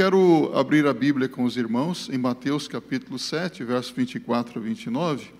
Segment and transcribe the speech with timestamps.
[0.00, 5.30] quero abrir a Bíblia com os irmãos em Mateus capítulo 7, verso 24 a 29.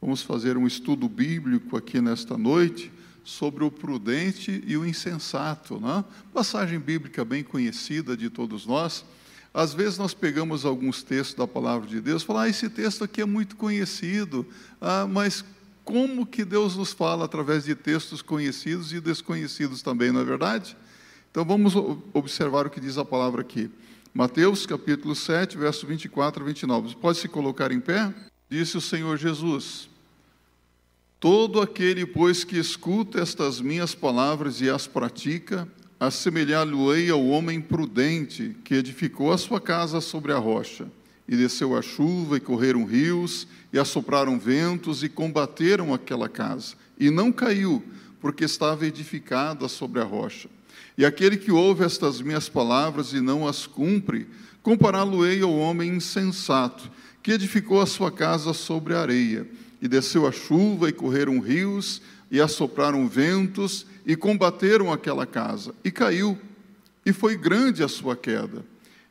[0.00, 2.92] Vamos fazer um estudo bíblico aqui nesta noite
[3.24, 5.80] sobre o prudente e o insensato.
[5.80, 6.04] Né?
[6.32, 9.04] Passagem bíblica bem conhecida de todos nós.
[9.52, 13.20] Às vezes nós pegamos alguns textos da palavra de Deus falamos, ah, esse texto aqui
[13.20, 14.46] é muito conhecido,
[14.80, 15.44] ah, mas
[15.84, 20.76] como que Deus nos fala através de textos conhecidos e desconhecidos também, não é verdade?
[21.28, 21.74] Então vamos
[22.14, 23.68] observar o que diz a palavra aqui.
[24.16, 26.96] Mateus capítulo 7, verso 24 a 29.
[26.96, 28.14] Pode se colocar em pé?
[28.48, 29.90] Disse o Senhor Jesus:
[31.20, 35.68] Todo aquele, pois, que escuta estas minhas palavras e as pratica,
[36.00, 40.90] assemelhar-lo-ei ao homem prudente que edificou a sua casa sobre a rocha.
[41.28, 46.74] E desceu a chuva, e correram rios, e assopraram ventos, e combateram aquela casa.
[46.98, 47.84] E não caiu,
[48.18, 50.48] porque estava edificada sobre a rocha.
[50.96, 54.26] E aquele que ouve estas minhas palavras e não as cumpre,
[54.62, 56.90] compará-lo-ei ao homem insensato,
[57.22, 59.46] que edificou a sua casa sobre a areia
[59.80, 65.90] e desceu a chuva, e correram rios, e assopraram ventos, e combateram aquela casa, e
[65.90, 66.38] caiu,
[67.04, 68.64] e foi grande a sua queda.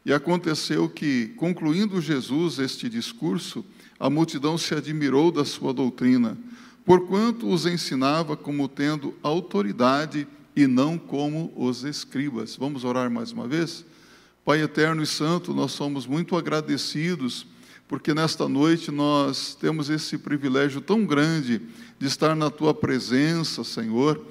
[0.05, 3.65] E aconteceu que, concluindo Jesus este discurso,
[3.99, 6.37] a multidão se admirou da sua doutrina,
[6.85, 12.55] porquanto os ensinava como tendo autoridade e não como os escribas.
[12.55, 13.85] Vamos orar mais uma vez?
[14.43, 17.47] Pai eterno e santo, nós somos muito agradecidos
[17.87, 21.61] porque nesta noite nós temos esse privilégio tão grande
[21.99, 24.25] de estar na tua presença, Senhor,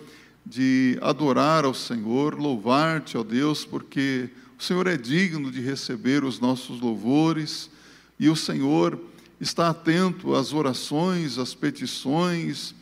[0.44, 6.40] de adorar ao Senhor, louvar-te, ó Deus, porque o Senhor é digno de receber os
[6.40, 7.70] nossos louvores
[8.18, 8.98] e o Senhor
[9.40, 12.74] está atento às orações, às petições,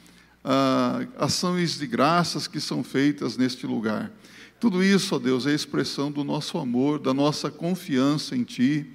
[0.44, 4.10] às ações de graças que são feitas neste lugar.
[4.58, 8.86] Tudo isso, ó Deus, é expressão do nosso amor, da nossa confiança em Ti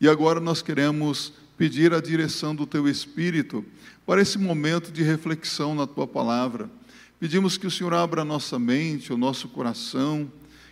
[0.00, 3.64] e agora nós queremos pedir a direção do Teu Espírito
[4.04, 6.70] para esse momento de reflexão na Tua palavra.
[7.18, 10.30] Pedimos que o Senhor abra a nossa mente, o nosso coração,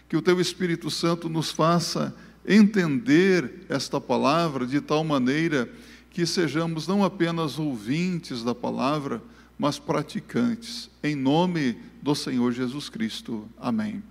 [0.08, 2.14] que o Teu Espírito Santo nos faça
[2.46, 5.70] entender esta palavra de tal maneira
[6.10, 9.22] que sejamos não apenas ouvintes da palavra,
[9.58, 10.90] mas praticantes.
[11.02, 13.48] Em nome do Senhor Jesus Cristo.
[13.58, 14.02] Amém.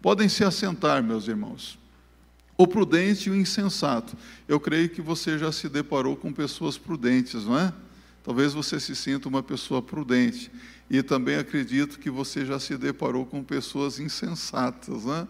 [0.00, 1.78] Podem se assentar, meus irmãos.
[2.56, 4.16] O prudente e o insensato.
[4.46, 7.72] Eu creio que você já se deparou com pessoas prudentes, não é?
[8.22, 10.50] Talvez você se sinta uma pessoa prudente.
[10.88, 15.26] E também acredito que você já se deparou com pessoas insensatas, né?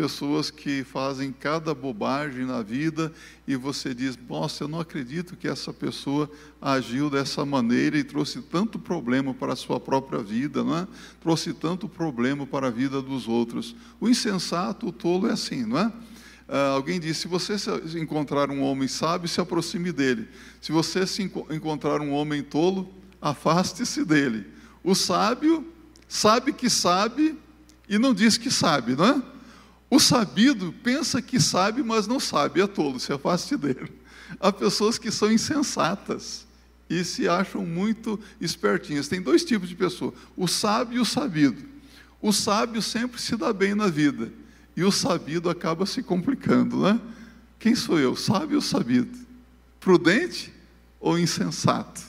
[0.00, 3.12] Pessoas que fazem cada bobagem na vida
[3.46, 8.40] e você diz: Nossa, eu não acredito que essa pessoa agiu dessa maneira e trouxe
[8.40, 10.88] tanto problema para a sua própria vida, não é?
[11.20, 13.76] Trouxe tanto problema para a vida dos outros.
[14.00, 15.88] O insensato, o tolo é assim, não é?
[15.88, 17.56] Uh, alguém disse: se você
[18.00, 20.26] encontrar um homem sábio, se aproxime dele.
[20.62, 22.90] Se você se enco encontrar um homem tolo,
[23.20, 24.46] afaste-se dele.
[24.82, 25.70] O sábio
[26.08, 27.38] sabe que sabe
[27.86, 29.39] e não diz que sabe, não é?
[29.90, 33.92] O sabido pensa que sabe, mas não sabe, é tolo, se afaste dele.
[34.38, 36.46] Há pessoas que são insensatas
[36.88, 39.08] e se acham muito espertinhas.
[39.08, 41.68] Tem dois tipos de pessoa: o sábio e o sabido.
[42.22, 44.32] O sábio sempre se dá bem na vida
[44.76, 47.00] e o sabido acaba se complicando, né?
[47.58, 49.18] Quem sou eu, sábio ou sabido?
[49.80, 50.52] Prudente
[51.00, 52.00] ou insensato?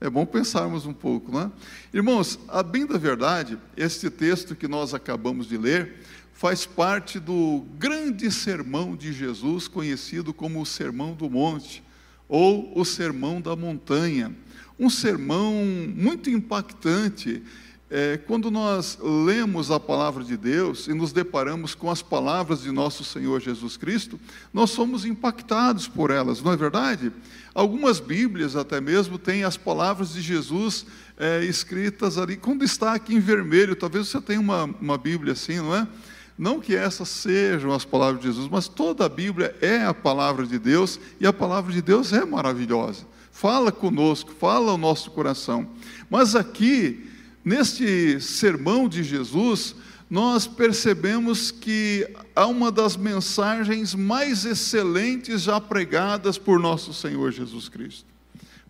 [0.00, 1.50] É bom pensarmos um pouco, né?
[1.92, 6.00] Irmãos, a bem da verdade, este texto que nós acabamos de ler
[6.34, 11.82] faz parte do grande sermão de Jesus, conhecido como o Sermão do Monte
[12.28, 14.34] ou o Sermão da Montanha.
[14.78, 15.54] Um sermão
[15.94, 17.40] muito impactante
[17.88, 22.72] é, quando nós lemos a palavra de Deus e nos deparamos com as palavras de
[22.72, 24.18] nosso Senhor Jesus Cristo,
[24.52, 27.12] nós somos impactados por elas, não é verdade?
[27.54, 30.84] Algumas Bíblias, até mesmo, têm as palavras de Jesus
[31.16, 33.76] é, escritas ali com destaque em vermelho.
[33.76, 35.86] Talvez você tenha uma, uma Bíblia assim, não é?
[36.36, 40.46] Não que essas sejam as palavras de Jesus, mas toda a Bíblia é a palavra
[40.46, 43.06] de Deus e a palavra de Deus é maravilhosa.
[43.30, 45.68] Fala conosco, fala ao nosso coração.
[46.10, 47.10] Mas aqui,
[47.44, 49.76] Neste sermão de Jesus,
[50.08, 57.68] nós percebemos que há uma das mensagens mais excelentes já pregadas por nosso Senhor Jesus
[57.68, 58.06] Cristo.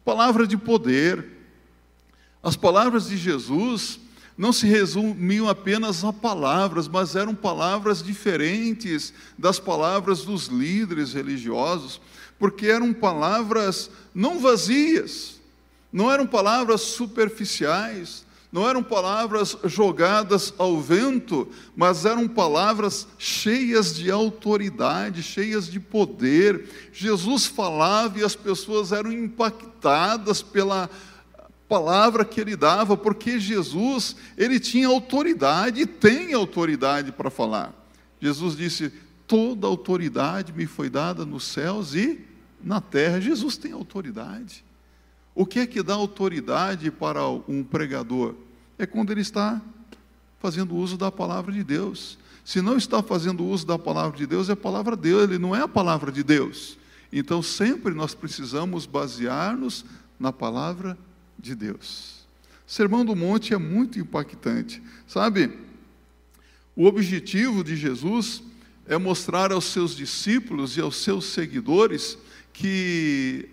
[0.05, 1.25] Palavra de poder.
[2.43, 4.00] As palavras de Jesus
[4.37, 12.01] não se resumiam apenas a palavras, mas eram palavras diferentes das palavras dos líderes religiosos,
[12.39, 15.41] porque eram palavras não vazias,
[15.93, 24.13] não eram palavras superficiais, não eram palavras jogadas ao vento, mas eram palavras cheias de
[24.13, 26.91] autoridade, cheias de poder.
[26.93, 30.89] Jesus falava e as pessoas eram impactadas pela
[31.69, 37.72] palavra que ele dava, porque Jesus, ele tinha autoridade e tem autoridade para falar.
[38.20, 38.93] Jesus disse:
[39.26, 42.20] "Toda autoridade me foi dada nos céus e
[42.62, 43.20] na terra".
[43.20, 44.64] Jesus tem autoridade.
[45.34, 48.34] O que é que dá autoridade para um pregador?
[48.78, 49.61] É quando ele está
[50.38, 52.19] fazendo uso da palavra de Deus.
[52.44, 55.62] Se não está fazendo uso da palavra de Deus, é a palavra dele, não é
[55.62, 56.76] a palavra de Deus.
[57.11, 59.84] Então, sempre nós precisamos basear-nos
[60.20, 61.13] na palavra de
[61.55, 62.27] Deus.
[62.67, 64.83] O Sermão do Monte é muito impactante.
[65.07, 65.51] Sabe,
[66.77, 68.43] o objetivo de Jesus
[68.87, 72.19] é mostrar aos seus discípulos e aos seus seguidores
[72.53, 73.49] que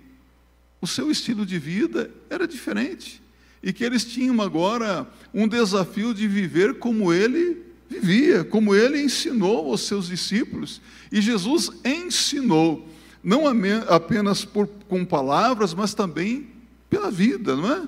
[0.82, 3.22] o seu estilo de vida era diferente
[3.62, 7.58] e que eles tinham agora um desafio de viver como ele
[7.88, 10.82] vivia, como ele ensinou aos seus discípulos.
[11.12, 12.88] E Jesus ensinou,
[13.24, 13.44] não
[13.88, 16.48] apenas por, com palavras, mas também
[16.92, 17.88] pela vida, não é?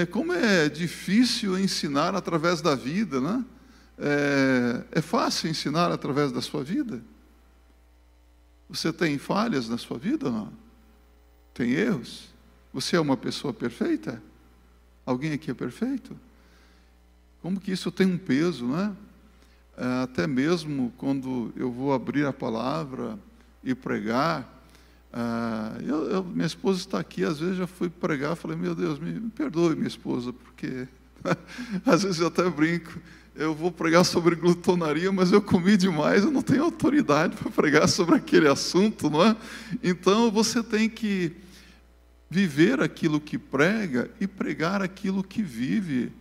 [0.00, 3.44] é como é difícil ensinar através da vida, não é?
[3.98, 4.84] é?
[4.92, 7.02] É fácil ensinar através da sua vida?
[8.70, 10.30] Você tem falhas na sua vida?
[10.30, 10.50] Não?
[11.52, 12.28] Tem erros?
[12.72, 14.22] Você é uma pessoa perfeita?
[15.04, 16.16] Alguém aqui é perfeito?
[17.42, 18.96] Como que isso tem um peso, né?
[20.02, 23.18] Até mesmo quando eu vou abrir a palavra
[23.62, 24.57] e pregar,
[25.12, 28.98] é, eu, eu, minha esposa está aqui, às vezes já fui pregar, falei, meu Deus,
[28.98, 30.86] me, me perdoe minha esposa, porque
[31.86, 33.00] às vezes eu até brinco,
[33.34, 37.88] eu vou pregar sobre glutonaria, mas eu comi demais, eu não tenho autoridade para pregar
[37.88, 39.36] sobre aquele assunto, não é?
[39.82, 41.32] Então você tem que
[42.28, 46.12] viver aquilo que prega e pregar aquilo que vive,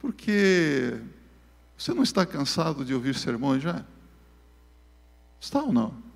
[0.00, 0.98] porque
[1.76, 3.84] você não está cansado de ouvir sermões já?
[5.40, 6.11] Está ou não?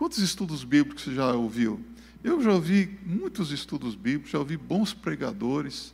[0.00, 1.78] Quantos estudos bíblicos você já ouviu?
[2.24, 5.92] Eu já ouvi muitos estudos bíblicos, já ouvi bons pregadores,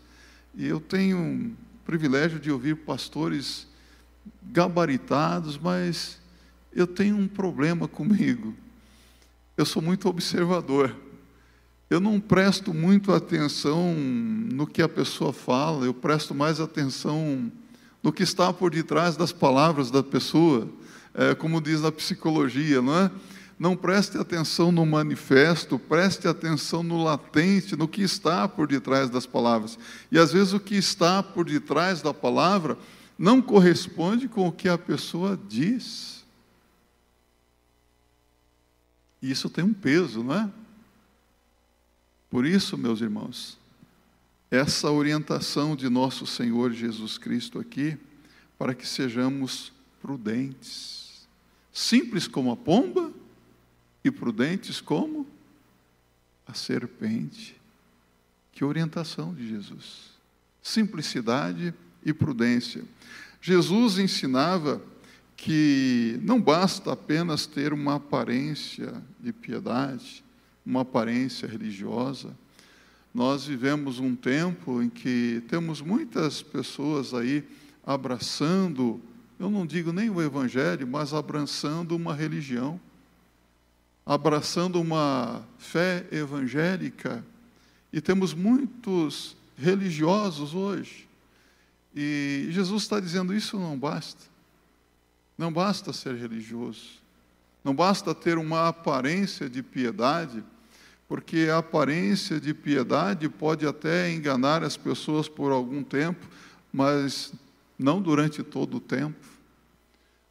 [0.55, 3.67] e eu tenho um privilégio de ouvir pastores
[4.45, 6.21] gabaritados, mas
[6.73, 8.55] eu tenho um problema comigo.
[9.57, 10.95] Eu sou muito observador
[11.91, 17.51] eu não presto muito atenção no que a pessoa fala, eu presto mais atenção
[18.01, 20.69] no que está por detrás das palavras da pessoa,
[21.13, 23.11] é, como diz na psicologia, não é?
[23.59, 29.25] Não preste atenção no manifesto, preste atenção no latente, no que está por detrás das
[29.25, 29.79] palavras.
[30.13, 32.77] E às vezes o que está por detrás da palavra
[33.19, 36.23] não corresponde com o que a pessoa diz.
[39.23, 40.51] E isso tem um peso, não é?
[42.29, 43.57] Por isso, meus irmãos,
[44.51, 47.97] essa orientação de nosso Senhor Jesus Cristo aqui,
[48.59, 51.27] para que sejamos prudentes,
[51.73, 53.11] simples como a pomba
[54.09, 55.27] e prudentes como
[56.47, 57.57] a serpente.
[58.53, 60.17] Que orientação de Jesus!
[60.63, 61.75] Simplicidade
[62.05, 62.85] e prudência.
[63.41, 64.83] Jesus ensinava
[65.37, 70.25] que não basta apenas ter uma aparência de piedade,
[70.65, 72.35] uma aparência religiosa.
[73.13, 77.45] Nós vivemos um tempo em que temos muitas pessoas aí
[77.85, 79.01] abraçando,
[79.39, 82.81] eu não digo nem o evangelho, mas abraçando uma religião,
[84.07, 87.23] abraçando uma fé evangélica.
[87.93, 91.09] E temos muitos religiosos hoje.
[91.95, 94.23] E Jesus está dizendo: isso não basta.
[95.37, 97.05] Não basta ser religioso.
[97.63, 100.43] Não basta ter uma aparência de piedade
[101.09, 106.27] porque a aparência de piedade pode até enganar as pessoas por algum tempo,
[106.73, 107.33] mas
[107.79, 109.25] não durante todo o tempo.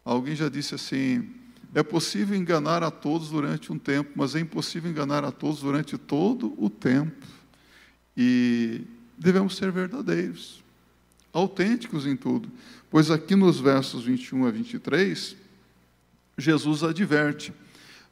[0.04, 1.34] Alguém já disse assim:
[1.76, 5.98] é possível enganar a todos durante um tempo, mas é impossível enganar a todos durante
[5.98, 7.28] todo o tempo.
[8.16, 8.82] E
[9.18, 10.64] devemos ser verdadeiros,
[11.34, 12.50] autênticos em tudo,
[12.90, 15.36] pois aqui nos versos 21 a 23,
[16.38, 17.54] Jesus adverte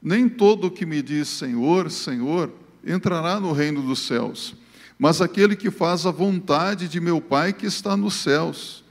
[0.01, 2.51] nem todo o que me diz Senhor, Senhor,
[2.86, 4.55] entrará no reino dos céus,
[5.00, 8.82] mas aquele que faz a vontade de meu Pai que está nos céus.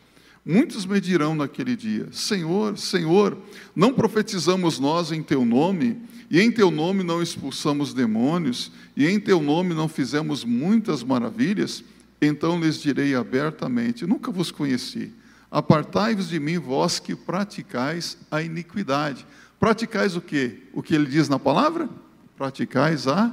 [0.44, 3.38] Muitos me dirão naquele dia: Senhor, Senhor,
[3.74, 9.20] não profetizamos nós em teu nome, e em teu nome não expulsamos demônios, e em
[9.20, 11.84] teu nome não fizemos muitas maravilhas?
[12.20, 15.12] Então lhes direi abertamente: Nunca vos conheci.
[15.50, 19.26] Apartai-vos de mim, vós que praticais a iniquidade.
[19.60, 20.58] Praticais o que?
[20.72, 21.88] O que ele diz na palavra?
[22.36, 23.32] Praticais a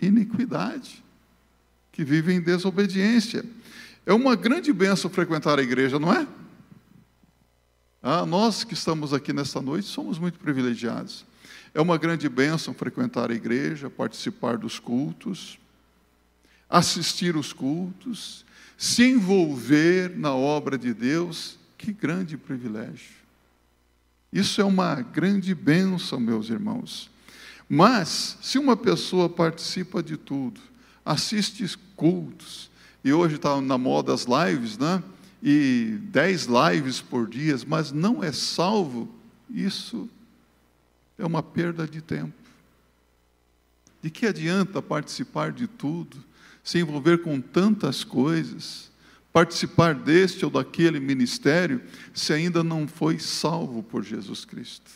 [0.00, 1.04] iniquidade,
[1.92, 3.44] que vive em desobediência.
[4.04, 6.26] É uma grande bênção frequentar a igreja, não é?
[8.02, 11.24] Ah, nós que estamos aqui nesta noite somos muito privilegiados.
[11.74, 15.58] É uma grande bênção frequentar a igreja, participar dos cultos,
[16.68, 18.44] assistir os cultos,
[18.76, 21.58] se envolver na obra de Deus.
[21.76, 23.18] Que grande privilégio.
[24.32, 27.10] Isso é uma grande bênção, meus irmãos.
[27.68, 30.60] Mas, se uma pessoa participa de tudo,
[31.04, 31.64] assiste
[31.94, 32.70] cultos,
[33.04, 35.02] e hoje está na moda as lives, né?
[35.42, 39.08] E dez lives por dia, mas não é salvo,
[39.48, 40.08] isso
[41.16, 42.34] é uma perda de tempo.
[44.02, 46.16] De que adianta participar de tudo,
[46.62, 48.90] se envolver com tantas coisas,
[49.32, 54.90] participar deste ou daquele ministério, se ainda não foi salvo por Jesus Cristo?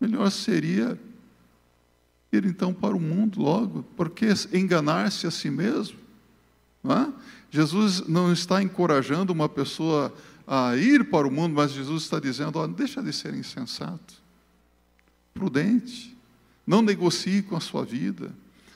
[0.00, 0.98] Melhor seria
[2.32, 5.98] ir então para o mundo logo, porque enganar-se a si mesmo.
[6.82, 7.12] Não é?
[7.50, 10.14] Jesus não está encorajando uma pessoa
[10.46, 14.20] a ir para o mundo, mas Jesus está dizendo: deixa de ser insensato
[15.34, 16.16] prudente.
[16.66, 18.30] Não negocie com a sua vida.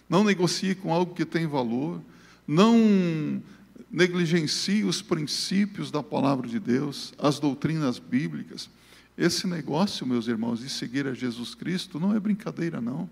[0.08, 2.00] Não negocie com algo que tem valor.
[2.46, 3.42] Não
[3.90, 8.68] negligencie os princípios da palavra de Deus, as doutrinas bíblicas.
[9.16, 13.08] Esse negócio, meus irmãos, de seguir a Jesus Cristo não é brincadeira, não.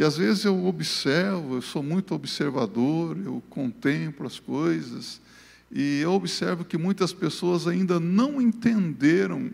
[0.00, 5.20] E às vezes eu observo, eu sou muito observador, eu contemplo as coisas,
[5.70, 9.50] e eu observo que muitas pessoas ainda não entenderam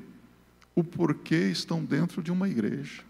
[0.72, 3.02] o porquê estão dentro de uma igreja.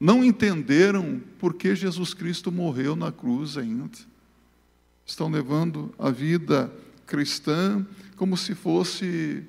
[0.00, 3.98] Não entenderam por que Jesus Cristo morreu na cruz ainda.
[5.04, 6.72] Estão levando a vida
[7.06, 9.44] cristã como se fosse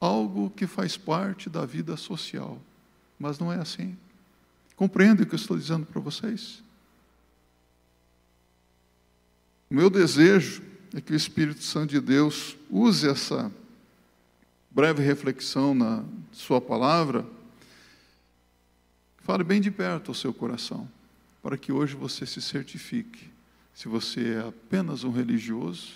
[0.00, 2.58] algo que faz parte da vida social.
[3.18, 3.94] Mas não é assim.
[4.82, 6.60] Compreende o que eu estou dizendo para vocês?
[9.70, 10.60] O meu desejo
[10.92, 13.52] é que o Espírito Santo de Deus use essa
[14.72, 17.24] breve reflexão na Sua palavra,
[19.18, 20.90] fale bem de perto ao seu coração,
[21.40, 23.30] para que hoje você se certifique
[23.72, 25.92] se você é apenas um religioso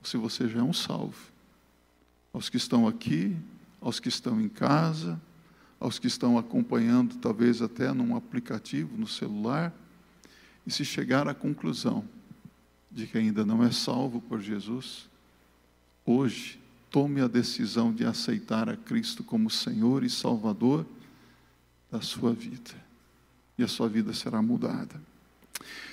[0.00, 1.30] ou se você já é um salvo.
[2.32, 3.36] Aos que estão aqui,
[3.80, 5.20] aos que estão em casa,
[5.80, 9.72] aos que estão acompanhando, talvez até num aplicativo no celular,
[10.66, 12.04] e se chegar à conclusão
[12.90, 15.08] de que ainda não é salvo por Jesus,
[16.04, 20.84] hoje tome a decisão de aceitar a Cristo como Senhor e Salvador
[21.90, 22.74] da sua vida.
[23.56, 25.00] E a sua vida será mudada.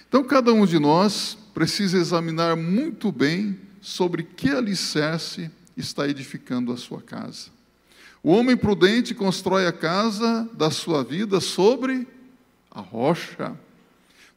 [0.07, 6.77] Então, cada um de nós precisa examinar muito bem sobre que alicerce está edificando a
[6.77, 7.49] sua casa.
[8.25, 12.07] O homem prudente constrói a casa da sua vida sobre
[12.71, 13.55] a rocha.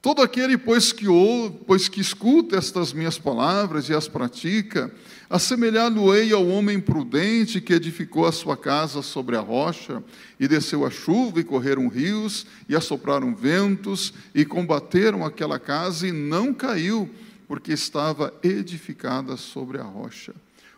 [0.02, 4.95] Todo aquele, pois que, ouve, pois que escuta estas minhas palavras e as pratica,
[5.30, 10.04] assemelhá-lo-ei ao homem prudente que edificou a sua casa sobre a rocha,
[10.38, 16.12] e desceu a chuva, e correram rios, e assopraram ventos, e combateram aquela casa, e
[16.12, 17.09] não caiu,
[17.47, 20.35] porque estava edificada sobre a rocha.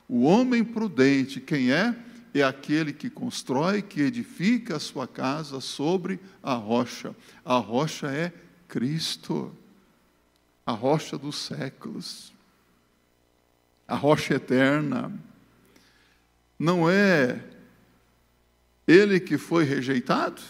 [0.09, 1.93] O homem prudente, quem é?
[2.33, 7.15] É aquele que constrói, que edifica a sua casa sobre a rocha.
[7.45, 8.33] A rocha é
[8.69, 9.53] Cristo,
[10.65, 12.33] a rocha dos séculos,
[13.87, 15.13] a rocha eterna.
[16.59, 17.43] Não é
[18.87, 20.41] ele que foi rejeitado?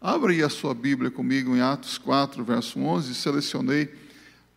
[0.00, 3.14] Abra aí a sua Bíblia comigo em Atos 4, verso 11.
[3.14, 3.92] Selecionei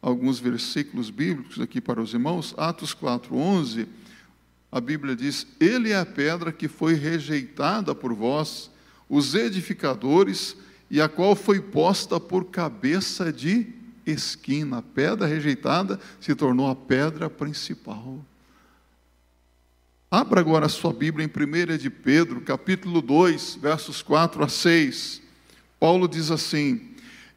[0.01, 2.53] alguns versículos bíblicos aqui para os irmãos.
[2.57, 3.87] Atos 4, 11.
[4.71, 8.69] A Bíblia diz: Ele é a pedra que foi rejeitada por vós,
[9.07, 10.55] os edificadores,
[10.89, 13.67] e a qual foi posta por cabeça de
[14.05, 14.77] esquina.
[14.79, 18.23] A pedra rejeitada se tornou a pedra principal.
[20.11, 25.21] Abra agora a sua Bíblia em 1 de Pedro, capítulo 2, versos 4 a 6.
[25.79, 26.88] Paulo diz assim: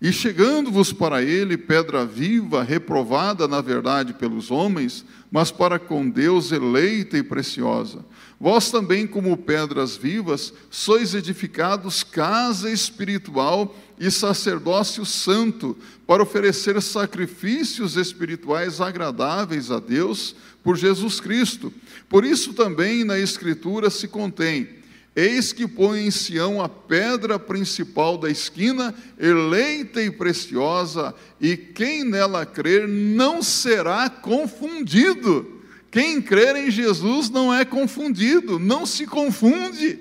[0.03, 6.51] E chegando-vos para ele, pedra viva, reprovada na verdade pelos homens, mas para com Deus
[6.51, 8.05] eleita e preciosa
[8.43, 15.79] Vós também, como pedras vivas, sois edificados casa espiritual e sacerdócio santo,
[16.09, 21.73] para oferecer sacrifícios espirituais agradáveis a Deus por Jesus Cristo.
[22.09, 24.69] Por isso também na Escritura se contém:
[25.15, 32.03] Eis que põe em Sião a pedra principal da esquina, eleita e preciosa, e quem
[32.03, 35.61] nela crer não será confundido.
[35.91, 39.99] Quem crer em Jesus não é confundido, não se confunde.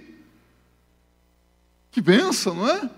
[1.91, 2.89] Que benção, não é?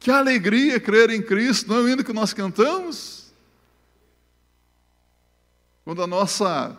[0.00, 3.18] Que alegria crer em Cristo, não é o hino que nós cantamos?
[5.88, 6.76] quando a nossa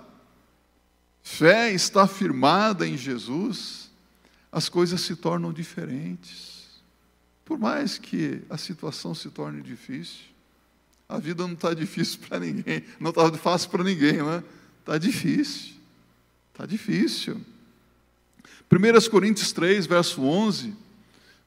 [1.23, 3.78] fé está firmada em Jesus,
[4.51, 6.59] as coisas se tornam diferentes.
[7.45, 10.25] Por mais que a situação se torne difícil,
[11.07, 14.43] a vida não está difícil para ninguém, não está fácil para ninguém, né?
[14.79, 15.73] Está difícil,
[16.53, 17.41] está difícil.
[18.71, 20.73] 1 Coríntios 3, verso 11,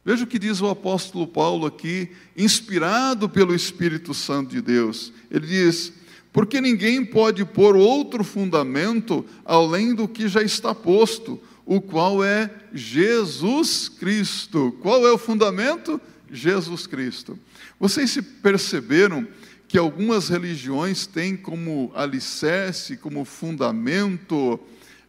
[0.04, 5.12] veja o que diz o apóstolo Paulo aqui, inspirado pelo Espírito Santo de Deus.
[5.30, 5.92] Ele diz:
[6.32, 12.50] Porque ninguém pode pôr outro fundamento além do que já está posto, o qual é
[12.72, 14.76] Jesus Cristo.
[14.82, 16.00] Qual é o fundamento?
[16.30, 17.38] Jesus Cristo.
[17.78, 19.26] Vocês se perceberam
[19.68, 24.60] que algumas religiões têm como alicerce, como fundamento,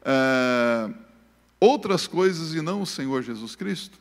[0.03, 0.89] é,
[1.59, 3.97] outras coisas e não o Senhor Jesus Cristo?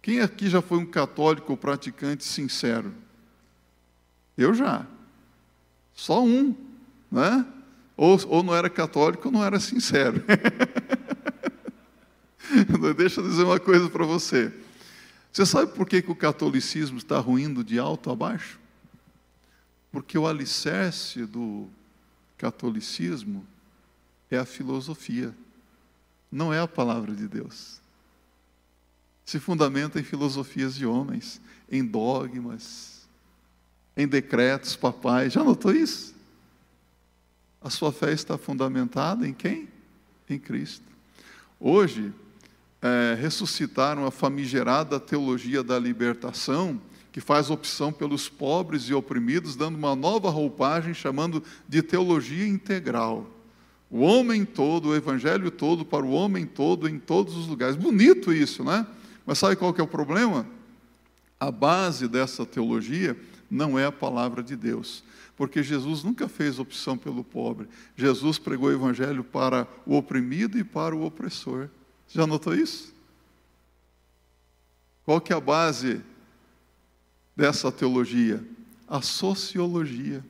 [0.00, 2.92] Quem aqui já foi um católico praticante sincero?
[4.36, 4.86] Eu já.
[5.94, 6.54] Só um,
[7.10, 7.44] né?
[7.96, 10.22] Ou, ou não era católico ou não era sincero.
[12.96, 14.52] Deixa eu dizer uma coisa para você.
[15.32, 18.58] Você sabe por que, que o catolicismo está ruindo de alto a baixo?
[19.92, 21.68] Porque o alicerce do
[22.38, 23.46] catolicismo
[24.30, 25.34] é a filosofia,
[26.30, 27.80] não é a palavra de Deus.
[29.24, 33.06] Se fundamenta em filosofias de homens, em dogmas,
[33.96, 35.32] em decretos papais.
[35.32, 36.14] Já notou isso?
[37.60, 39.68] A sua fé está fundamentada em quem?
[40.28, 40.84] Em Cristo.
[41.58, 42.12] Hoje,
[42.82, 46.80] é, ressuscitaram a famigerada teologia da libertação,
[47.10, 53.26] que faz opção pelos pobres e oprimidos, dando uma nova roupagem, chamando de teologia integral.
[53.90, 57.76] O homem todo, o evangelho todo para o homem todo em todos os lugares.
[57.76, 58.86] Bonito isso, né?
[59.24, 60.46] Mas sabe qual que é o problema?
[61.38, 63.16] A base dessa teologia
[63.50, 65.04] não é a palavra de Deus,
[65.36, 67.68] porque Jesus nunca fez opção pelo pobre.
[67.96, 71.68] Jesus pregou o evangelho para o oprimido e para o opressor.
[72.16, 72.94] Já notou isso?
[75.04, 76.00] Qual que é a base
[77.36, 78.42] dessa teologia?
[78.88, 80.24] A sociologia.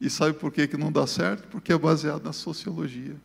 [0.00, 1.48] E sabe por que, que não dá certo?
[1.48, 3.16] Porque é baseado na sociologia.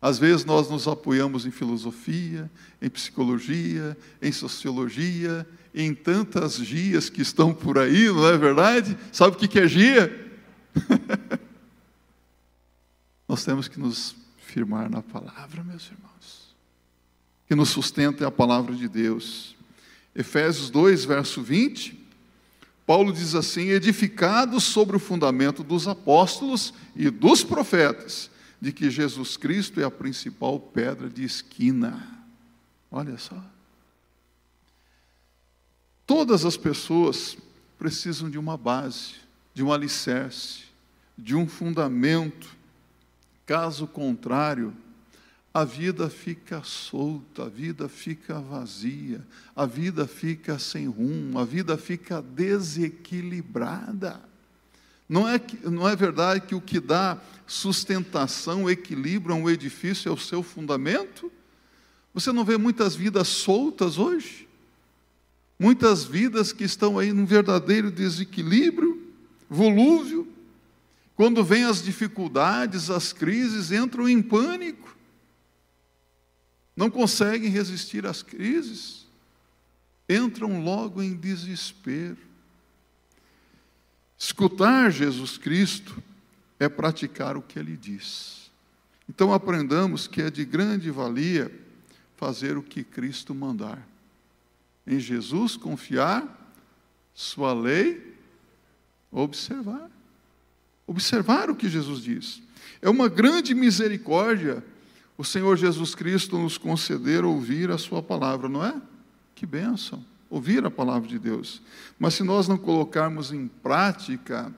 [0.00, 7.20] Às vezes nós nos apoiamos em filosofia, em psicologia, em sociologia, em tantas gias que
[7.20, 8.96] estão por aí, não é verdade?
[9.12, 10.10] Sabe o que é gia?
[13.28, 14.21] nós temos que nos
[14.52, 16.54] firmar na palavra, meus irmãos.
[17.48, 19.56] Que nos sustenta a palavra de Deus.
[20.14, 21.98] Efésios 2, verso 20,
[22.86, 29.38] Paulo diz assim: edificados sobre o fundamento dos apóstolos e dos profetas, de que Jesus
[29.38, 32.06] Cristo é a principal pedra de esquina.
[32.90, 33.42] Olha só.
[36.06, 37.38] Todas as pessoas
[37.78, 39.14] precisam de uma base,
[39.54, 40.64] de um alicerce,
[41.16, 42.61] de um fundamento.
[43.46, 44.72] Caso contrário,
[45.54, 49.20] a vida fica solta, a vida fica vazia,
[49.54, 54.20] a vida fica sem rumo, a vida fica desequilibrada.
[55.06, 60.12] Não é, não é verdade que o que dá sustentação, equilíbrio a um edifício é
[60.12, 61.30] o seu fundamento?
[62.14, 64.48] Você não vê muitas vidas soltas hoje?
[65.58, 69.06] Muitas vidas que estão aí num verdadeiro desequilíbrio,
[69.50, 70.26] volúvel.
[71.22, 74.92] Quando vêm as dificuldades, as crises, entram em pânico
[76.74, 79.06] não conseguem resistir às crises,
[80.08, 82.16] entram logo em desespero.
[84.18, 86.02] Escutar Jesus Cristo
[86.58, 88.50] é praticar o que ele diz.
[89.08, 91.56] Então aprendamos que é de grande valia
[92.16, 93.86] fazer o que Cristo mandar.
[94.84, 96.52] Em Jesus confiar,
[97.14, 98.12] sua lei,
[99.12, 99.91] observar.
[100.86, 102.42] Observar o que Jesus diz.
[102.80, 104.62] É uma grande misericórdia
[105.16, 108.74] o Senhor Jesus Cristo nos conceder ouvir a Sua palavra, não é?
[109.34, 111.62] Que bênção, ouvir a palavra de Deus.
[111.98, 114.52] Mas se nós não colocarmos em prática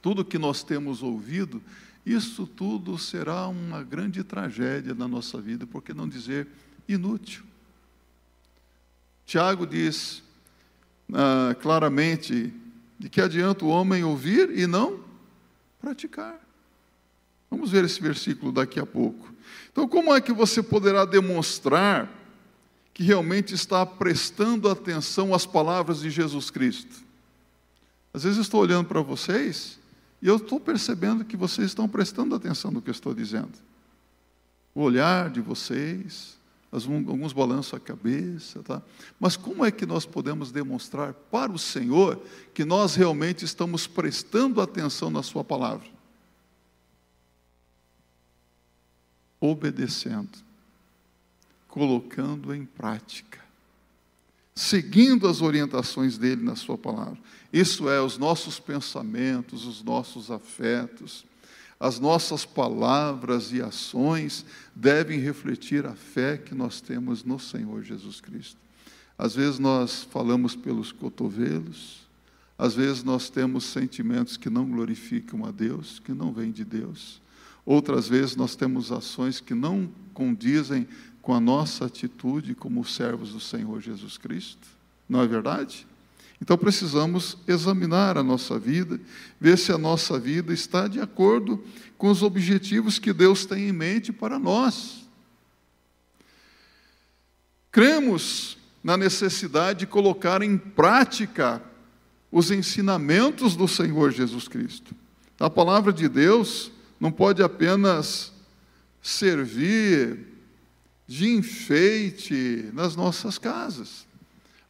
[0.00, 1.62] tudo que nós temos ouvido,
[2.04, 6.48] isso tudo será uma grande tragédia na nossa vida, por que não dizer
[6.88, 7.44] inútil?
[9.24, 10.22] Tiago diz
[11.14, 12.52] ah, claramente:
[12.98, 15.00] de que adianta o homem ouvir e não
[15.82, 16.38] praticar?
[17.50, 19.30] Vamos ver esse versículo daqui a pouco.
[19.70, 22.08] Então, como é que você poderá demonstrar
[22.94, 27.02] que realmente está prestando atenção às palavras de Jesus Cristo?
[28.14, 29.78] Às vezes eu estou olhando para vocês
[30.20, 33.52] e eu estou percebendo que vocês estão prestando atenção no que eu estou dizendo.
[34.74, 36.38] O olhar de vocês,
[36.72, 38.82] alguns balançam a cabeça, tá?
[39.20, 42.18] mas como é que nós podemos demonstrar para o Senhor
[42.54, 45.86] que nós realmente estamos prestando atenção na Sua palavra?
[49.38, 50.38] Obedecendo,
[51.68, 53.40] colocando em prática,
[54.54, 57.18] seguindo as orientações dele na Sua palavra.
[57.52, 61.26] Isso é, os nossos pensamentos, os nossos afetos
[61.82, 68.20] as nossas palavras e ações devem refletir a fé que nós temos no Senhor Jesus
[68.20, 68.56] Cristo.
[69.18, 72.06] Às vezes nós falamos pelos cotovelos,
[72.56, 77.20] às vezes nós temos sentimentos que não glorificam a Deus, que não vêm de Deus.
[77.66, 80.86] Outras vezes nós temos ações que não condizem
[81.20, 84.68] com a nossa atitude como servos do Senhor Jesus Cristo.
[85.08, 85.84] Não é verdade?
[86.42, 89.00] Então precisamos examinar a nossa vida,
[89.40, 91.62] ver se a nossa vida está de acordo
[91.96, 95.08] com os objetivos que Deus tem em mente para nós.
[97.70, 101.62] Cremos na necessidade de colocar em prática
[102.28, 104.96] os ensinamentos do Senhor Jesus Cristo.
[105.38, 108.32] A palavra de Deus não pode apenas
[109.00, 110.26] servir
[111.06, 114.10] de enfeite nas nossas casas.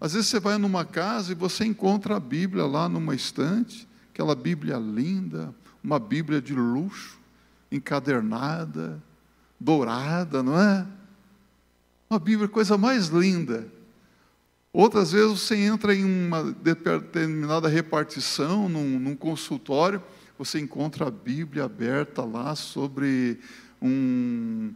[0.03, 4.35] Às vezes você vai numa casa e você encontra a Bíblia lá numa estante, aquela
[4.35, 7.21] Bíblia linda, uma Bíblia de luxo,
[7.71, 9.01] encadernada,
[9.61, 10.85] dourada, não é?
[12.11, 13.69] Uma Bíblia, coisa mais linda.
[14.73, 20.03] Outras vezes você entra em uma determinada repartição, num, num consultório,
[20.37, 23.39] você encontra a Bíblia aberta lá sobre
[23.81, 24.75] um,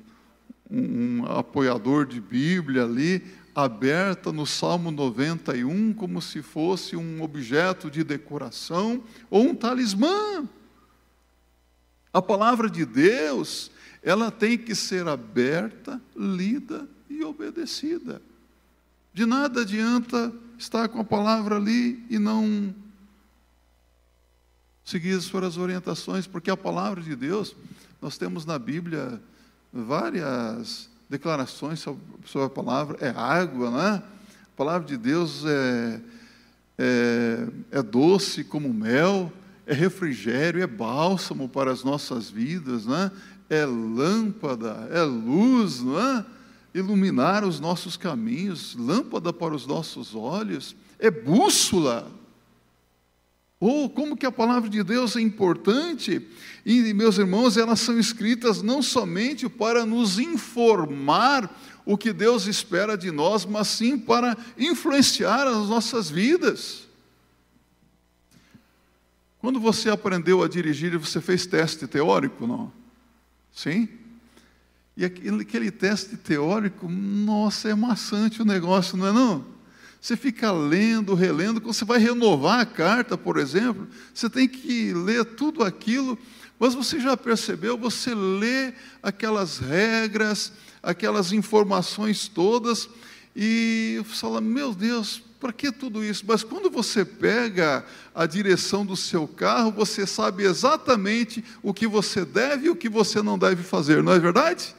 [0.70, 3.24] um, um apoiador de Bíblia ali,
[3.56, 10.46] aberta no Salmo 91 como se fosse um objeto de decoração ou um talismã.
[12.12, 13.70] A palavra de Deus,
[14.02, 18.20] ela tem que ser aberta, lida e obedecida.
[19.14, 22.74] De nada adianta estar com a palavra ali e não
[24.84, 27.56] seguir as suas orientações, porque a palavra de Deus,
[28.02, 29.20] nós temos na Bíblia
[29.72, 32.02] várias declarações sobre,
[32.44, 34.02] a palavra, é água, né?
[34.02, 36.00] A palavra de Deus é,
[36.78, 39.32] é, é doce como mel,
[39.66, 43.10] é refrigério, é bálsamo para as nossas vidas, né?
[43.48, 46.24] é lâmpada, é luz, não é?
[46.74, 52.10] iluminar os nossos caminhos, lâmpada para os nossos olhos, é bússola
[53.58, 56.26] ou oh, como que a palavra de Deus é importante,
[56.64, 61.50] e meus irmãos, elas são escritas não somente para nos informar
[61.84, 66.86] o que Deus espera de nós, mas sim para influenciar as nossas vidas.
[69.38, 72.72] Quando você aprendeu a dirigir, você fez teste teórico, não?
[73.52, 73.88] Sim?
[74.96, 79.55] E aquele, aquele teste teórico, nossa, é maçante o negócio, não é não?
[80.06, 84.92] Você fica lendo, relendo, quando você vai renovar a carta, por exemplo, você tem que
[84.92, 86.16] ler tudo aquilo,
[86.60, 92.88] mas você já percebeu, você lê aquelas regras, aquelas informações todas,
[93.34, 96.22] e fala, meu Deus, para que tudo isso?
[96.24, 102.24] Mas quando você pega a direção do seu carro, você sabe exatamente o que você
[102.24, 104.72] deve e o que você não deve fazer, não é verdade?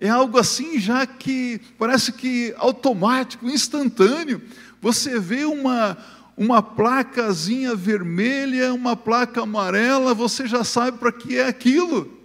[0.00, 4.40] É algo assim já que parece que automático, instantâneo.
[4.80, 5.98] Você vê uma,
[6.34, 12.18] uma placazinha vermelha, uma placa amarela, você já sabe para que é aquilo.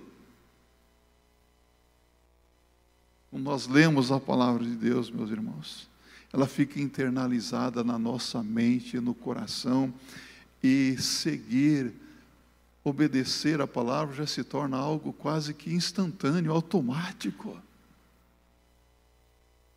[3.30, 5.90] Quando nós lemos a palavra de Deus, meus irmãos,
[6.32, 9.94] ela fica internalizada na nossa mente, no coração,
[10.64, 11.92] e seguir,
[12.82, 17.65] obedecer a palavra já se torna algo quase que instantâneo, automático.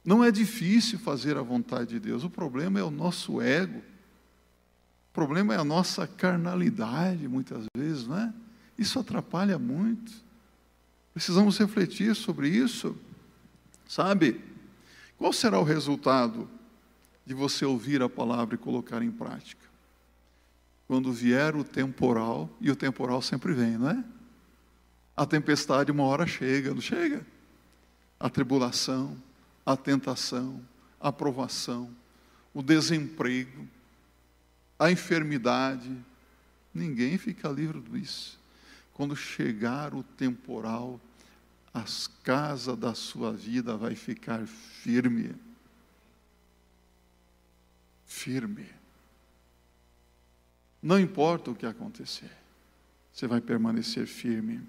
[0.08, 5.12] Não é difícil fazer a vontade de Deus, o problema é o nosso ego, o
[5.12, 8.32] problema é a nossa carnalidade, muitas vezes, não é?
[8.78, 10.10] Isso atrapalha muito.
[11.12, 12.96] Precisamos refletir sobre isso,
[13.86, 14.40] sabe?
[15.18, 16.48] Qual será o resultado
[17.26, 19.66] de você ouvir a palavra e colocar em prática?
[20.86, 24.02] Quando vier o temporal, e o temporal sempre vem, não é?
[25.14, 27.26] A tempestade uma hora chega, não chega?
[28.18, 29.14] A tribulação,
[29.68, 30.66] a tentação,
[30.98, 31.94] a provação,
[32.54, 33.68] o desemprego,
[34.78, 35.94] a enfermidade.
[36.72, 38.40] Ninguém fica livre disso.
[38.94, 40.98] Quando chegar o temporal,
[41.74, 45.34] as casas da sua vida vai ficar firme.
[48.06, 48.70] Firme.
[50.82, 52.32] Não importa o que acontecer,
[53.12, 54.62] você vai permanecer firme.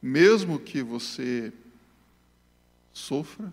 [0.00, 1.52] Mesmo que você
[2.90, 3.52] sofra,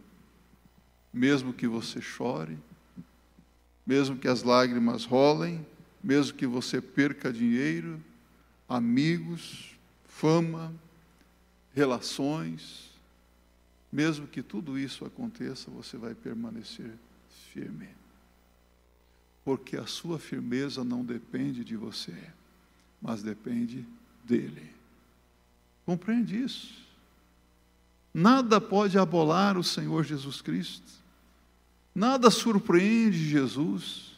[1.16, 2.58] mesmo que você chore,
[3.88, 5.66] mesmo que as lágrimas rolem,
[6.04, 8.04] mesmo que você perca dinheiro,
[8.68, 9.78] amigos,
[10.10, 10.74] fama,
[11.74, 12.90] relações,
[13.90, 16.92] mesmo que tudo isso aconteça, você vai permanecer
[17.54, 17.88] firme.
[19.46, 22.14] Porque a sua firmeza não depende de você,
[23.02, 23.86] mas depende
[24.26, 24.70] dele.
[25.86, 26.74] Compreende isso?
[28.14, 31.05] Nada pode abolar o Senhor Jesus Cristo,
[31.96, 34.14] nada surpreende Jesus,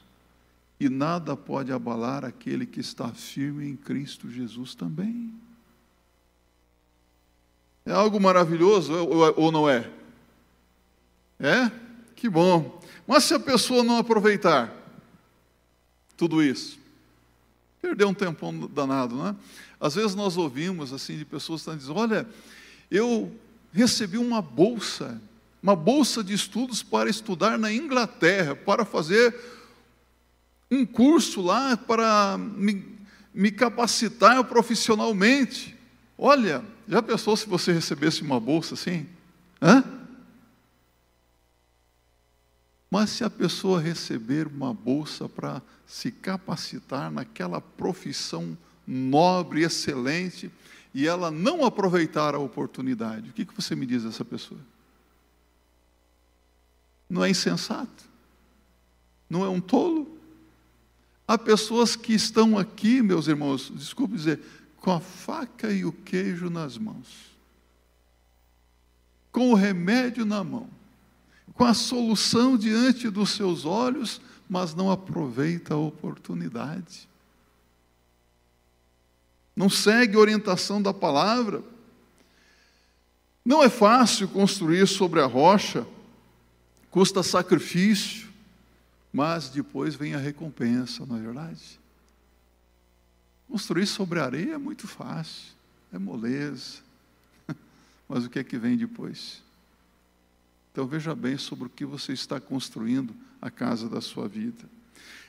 [0.80, 5.34] e nada pode abalar aquele que está firme em Cristo Jesus também.
[7.86, 9.90] É algo maravilhoso ou não é?
[11.40, 11.72] É?
[12.16, 12.82] Que bom.
[13.08, 14.76] Mas se a pessoa não aproveitar
[16.18, 16.78] tudo isso,
[17.82, 19.36] perdeu um tempão danado, não é?
[19.80, 22.28] Às vezes nós ouvimos assim de pessoas que estão dizendo: Olha,
[22.92, 23.34] eu
[23.72, 25.22] recebi uma bolsa,
[25.62, 29.36] uma bolsa de estudos para estudar na Inglaterra, para fazer
[30.70, 32.98] um curso lá, para me,
[33.34, 35.76] me capacitar profissionalmente.
[36.18, 39.08] Olha, já pensou se você recebesse uma bolsa assim?
[39.62, 39.84] Hã?
[42.90, 50.50] Mas se a pessoa receber uma bolsa para se capacitar naquela profissão nobre, excelente,
[50.94, 54.60] e ela não aproveitar a oportunidade, o que, que você me diz dessa pessoa?
[57.10, 58.06] Não é insensato?
[59.30, 60.18] Não é um tolo?
[61.28, 64.40] Há pessoas que estão aqui, meus irmãos, desculpe dizer,
[64.78, 67.36] com a faca e o queijo nas mãos,
[69.32, 70.70] com o remédio na mão,
[71.54, 77.08] com a solução diante dos seus olhos, mas não aproveita a oportunidade.
[79.54, 81.64] Não segue a orientação da palavra.
[83.44, 85.86] Não é fácil construir sobre a rocha,
[86.92, 88.28] custa sacrifício,
[89.12, 91.80] mas depois vem a recompensa, não é verdade?
[93.50, 95.54] Construir sobre areia é muito fácil,
[95.92, 96.80] é moleza.
[98.08, 99.42] Mas o que é que vem depois?
[100.72, 104.70] Então veja bem sobre o que você está construindo a casa da sua vida.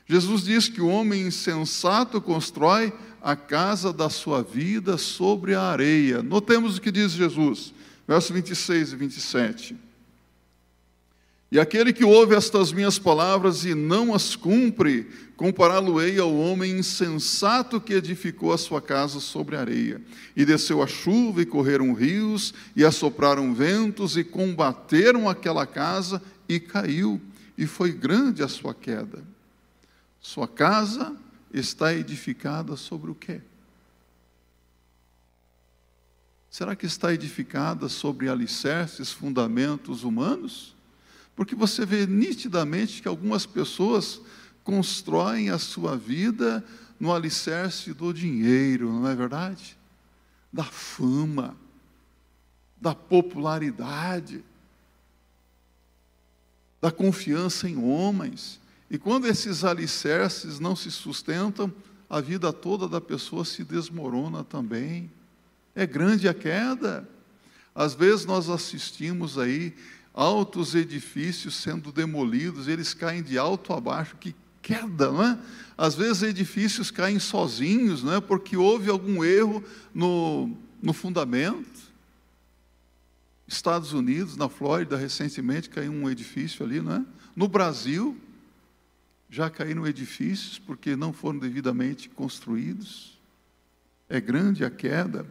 [0.06, 2.92] Jesus diz que o homem insensato constrói
[3.22, 6.22] a casa da sua vida sobre a areia.
[6.22, 7.72] Notemos o que diz Jesus,
[8.06, 9.87] versos 26 e 27.
[11.50, 17.80] E aquele que ouve estas minhas palavras e não as cumpre, compará-lo-ei ao homem insensato
[17.80, 20.00] que edificou a sua casa sobre areia.
[20.36, 26.60] E desceu a chuva, e correram rios, e assopraram ventos, e combateram aquela casa, e
[26.60, 27.18] caiu,
[27.56, 29.24] e foi grande a sua queda.
[30.20, 31.16] Sua casa
[31.52, 33.40] está edificada sobre o quê?
[36.50, 40.76] Será que está edificada sobre alicerces, fundamentos humanos?
[41.38, 44.20] Porque você vê nitidamente que algumas pessoas
[44.64, 46.64] constroem a sua vida
[46.98, 49.78] no alicerce do dinheiro, não é verdade?
[50.52, 51.56] Da fama,
[52.80, 54.44] da popularidade,
[56.80, 58.60] da confiança em homens.
[58.90, 61.72] E quando esses alicerces não se sustentam,
[62.10, 65.08] a vida toda da pessoa se desmorona também.
[65.72, 67.08] É grande a queda.
[67.76, 69.72] Às vezes nós assistimos aí
[70.18, 75.38] altos edifícios sendo demolidos, eles caem de alto a baixo, que queda, não é?
[75.76, 78.20] Às vezes edifícios caem sozinhos, não é?
[78.20, 79.62] Porque houve algum erro
[79.94, 80.50] no,
[80.82, 81.88] no fundamento.
[83.46, 87.04] Estados Unidos, na Flórida, recentemente caiu um edifício ali, não é?
[87.36, 88.20] No Brasil,
[89.30, 93.16] já caíram edifícios porque não foram devidamente construídos.
[94.08, 95.24] É grande a queda.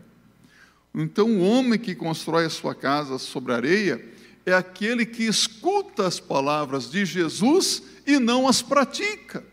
[0.96, 4.17] Então, o homem que constrói a sua casa sobre areia,
[4.48, 9.44] é aquele que escuta as palavras de Jesus e não as pratica.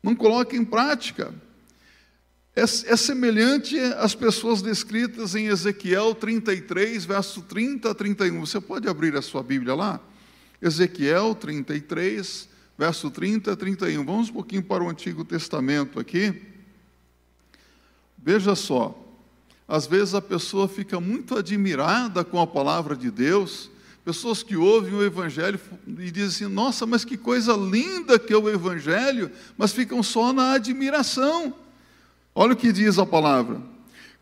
[0.00, 1.34] Não coloca em prática.
[2.54, 8.46] É, é, semelhante às pessoas descritas em Ezequiel 33, verso 30 a 31.
[8.46, 9.98] Você pode abrir a sua Bíblia lá?
[10.62, 14.04] Ezequiel 33, verso 30 a 31.
[14.04, 16.42] Vamos um pouquinho para o Antigo Testamento aqui.
[18.16, 18.99] Veja só.
[19.70, 23.70] Às vezes a pessoa fica muito admirada com a palavra de Deus,
[24.04, 28.36] pessoas que ouvem o Evangelho e dizem assim: nossa, mas que coisa linda que é
[28.36, 31.54] o Evangelho, mas ficam só na admiração.
[32.34, 33.62] Olha o que diz a palavra: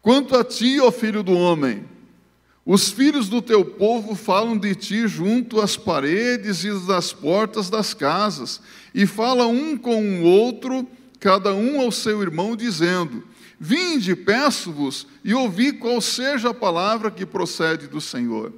[0.03, 1.83] quanto a ti, ó filho do homem,
[2.67, 7.95] os filhos do teu povo falam de ti junto às paredes e das portas das
[7.95, 8.61] casas,
[8.95, 10.87] e fala um com o outro,
[11.19, 13.25] cada um ao seu irmão, dizendo:
[13.61, 18.53] Vinde, peço-vos, e ouvi qual seja a palavra que procede do Senhor.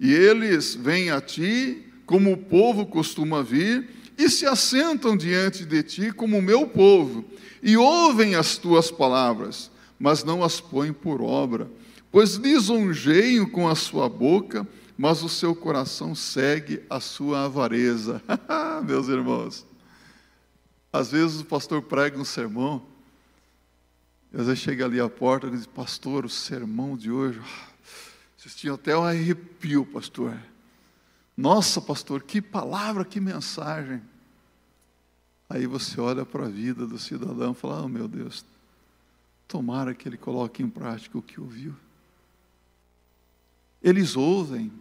[0.00, 5.82] E eles vêm a ti, como o povo costuma vir, e se assentam diante de
[5.82, 7.24] ti como o meu povo,
[7.62, 9.70] e ouvem as tuas palavras.
[9.98, 11.70] mas não as põe por obra.
[12.12, 14.66] Pois lisonjeiam com a sua boca,
[14.96, 18.22] mas o seu coração segue a sua avareza.
[18.84, 19.66] Meus irmãos,
[20.92, 22.82] às vezes o pastor prega um sermão,
[24.32, 27.40] e às vezes chega ali à porta e diz, pastor, o sermão de hoje,
[28.36, 30.36] vocês tinham até um arrepio, pastor.
[31.36, 34.02] Nossa, pastor, que palavra, que mensagem.
[35.48, 38.44] Aí você olha para a vida do cidadão e fala, oh meu Deus,
[39.46, 41.74] tomara que ele coloque em prática o que ouviu.
[43.82, 44.72] Eles ouvem,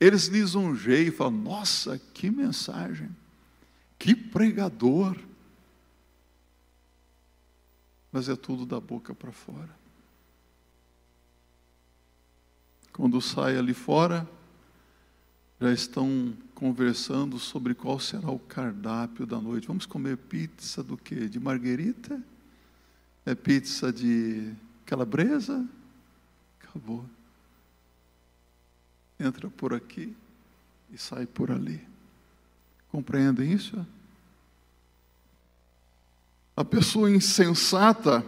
[0.00, 3.08] eles lisonjeiam e falam: Nossa, que mensagem,
[3.98, 5.16] que pregador.
[8.12, 9.70] Mas é tudo da boca para fora.
[12.92, 14.28] Quando sai ali fora,
[15.58, 19.66] já estão conversando sobre qual será o cardápio da noite.
[19.66, 21.26] Vamos comer pizza do quê?
[21.26, 22.22] De marguerita?
[23.24, 24.52] É pizza de
[24.84, 25.66] calabresa?
[26.60, 27.04] Acabou
[29.22, 30.14] entra por aqui
[30.90, 31.80] e sai por ali.
[32.90, 33.86] Compreendem isso?
[36.56, 38.24] A pessoa insensata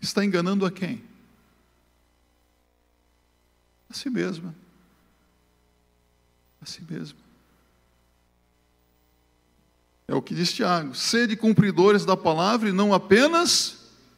[0.00, 1.02] está enganando a quem?
[3.88, 4.54] A si mesma.
[6.60, 7.18] A si mesma.
[10.06, 13.76] É o que diz Tiago: sede cumpridores da palavra e não apenas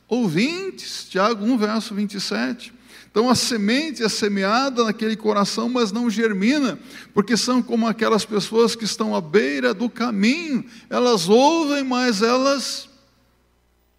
[0.09, 1.09] ouvintes.
[1.09, 2.75] Tiago 1, verso 27.
[3.09, 6.79] Então a semente é semeada naquele coração, mas não germina,
[7.15, 12.91] porque são como aquelas pessoas que estão à beira do caminho, elas ouvem, mas elas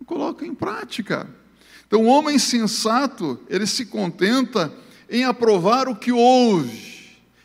[0.08, 1.28] não colocam em prática.
[1.86, 4.74] Então o homem sensato, ele se contenta
[5.10, 6.96] em aprovar o que ouve.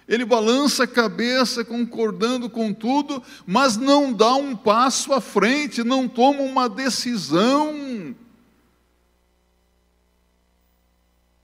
[0.08, 6.08] Ele balança a cabeça concordando com tudo, mas não dá um passo à frente, não
[6.08, 8.14] toma uma decisão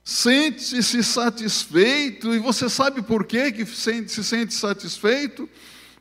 [0.05, 5.47] sente-se satisfeito, e você sabe por quê que se sente satisfeito?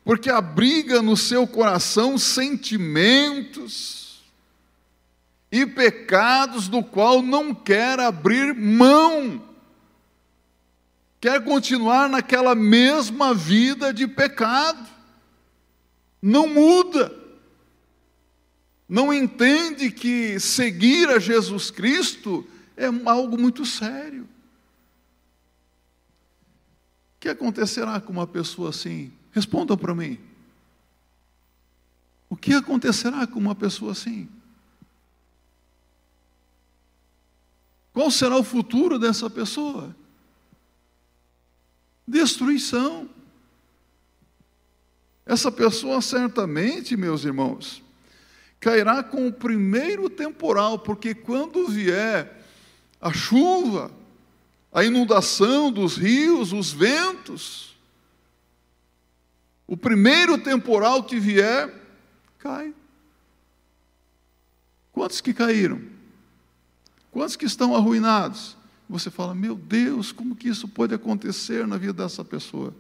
[0.01, 4.06] Porque abriga no seu coração sentimentos
[5.51, 9.41] e pecados do qual não quer abrir mão,
[11.21, 14.85] quer continuar naquela mesma vida de pecado,
[16.21, 17.13] não muda,
[18.87, 24.23] não entende que seguir a Jesus Cristo é algo muito sério.
[27.15, 29.11] O que acontecerá com uma pessoa assim?
[29.31, 30.19] Respondam para mim.
[32.29, 34.29] O que acontecerá com uma pessoa assim?
[37.97, 39.95] Qual será o futuro dessa pessoa?
[42.07, 43.09] Destruição.
[45.25, 47.81] Essa pessoa certamente, meus irmãos,
[48.59, 52.45] cairá com o primeiro temporal, porque quando vier
[53.01, 53.91] a chuva,
[54.71, 57.75] a inundação dos rios, os ventos.
[59.65, 61.73] O primeiro temporal que vier,
[62.37, 62.75] cai.
[64.91, 65.96] Quantos que caíram?
[67.17, 68.55] Quantos que estão arruinados?
[68.87, 72.71] Você fala, meu Deus, como que isso pode acontecer na vida dessa pessoa?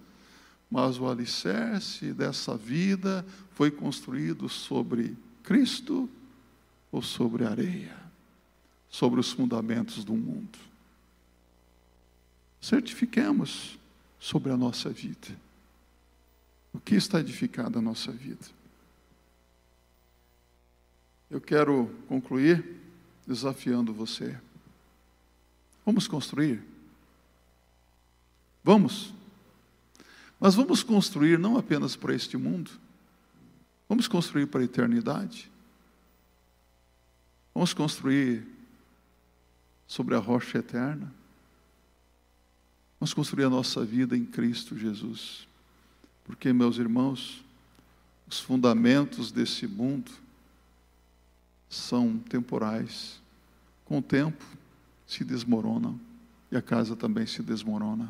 [0.69, 6.07] Mas o alicerce dessa vida foi construído sobre Cristo
[6.91, 7.97] ou sobre areia?
[8.89, 10.59] sobre os fundamentos do mundo.
[12.61, 13.77] Certifiquemos
[14.19, 15.27] sobre a nossa vida.
[16.71, 18.45] O que está edificado a nossa vida?
[21.29, 22.86] Eu quero concluir
[23.27, 24.39] desafiando você.
[25.85, 26.63] Vamos construir?
[28.63, 29.13] Vamos.
[30.39, 32.71] Mas vamos construir não apenas para este mundo,
[33.89, 35.51] vamos construir para a eternidade.
[37.53, 38.45] Vamos construir
[39.87, 41.11] sobre a rocha eterna.
[42.99, 45.47] Vamos construir a nossa vida em Cristo Jesus.
[46.23, 47.43] Porque, meus irmãos,
[48.27, 50.11] os fundamentos desse mundo
[51.69, 53.21] são temporais.
[53.85, 54.43] Com o tempo,
[55.05, 55.99] se desmoronam
[56.51, 58.09] e a casa também se desmorona.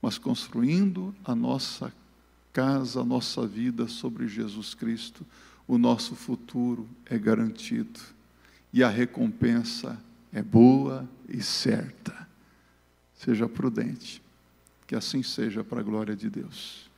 [0.00, 1.92] Mas construindo a nossa
[2.52, 5.24] casa, a nossa vida sobre Jesus Cristo,
[5.66, 8.00] o nosso futuro é garantido
[8.72, 9.98] e a recompensa
[10.32, 12.26] é boa e certa.
[13.14, 14.20] Seja prudente,
[14.86, 16.90] que assim seja para a glória de Deus.